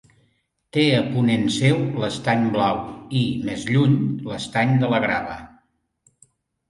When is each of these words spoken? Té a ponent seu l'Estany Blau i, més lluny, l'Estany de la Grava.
Té 0.75 0.85
a 0.99 1.01
ponent 1.09 1.43
seu 1.55 1.83
l'Estany 2.03 2.47
Blau 2.57 2.81
i, 3.21 3.23
més 3.51 3.67
lluny, 3.75 4.01
l'Estany 4.33 4.75
de 4.85 4.91
la 4.95 5.03
Grava. 5.09 5.41